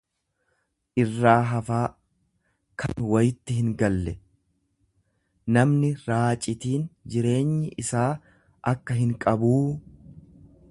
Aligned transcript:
irraa 1.01 1.35
hafaa, 1.49 1.81
kan 2.83 3.03
wayitti 3.11 3.57
hingalle; 3.59 4.13
Namni 5.59 5.93
raacitiin 6.07 6.89
jireenyi 7.15 7.73
isaa 7.87 8.11
akka 8.75 9.01
hinqabuu. 9.05 9.63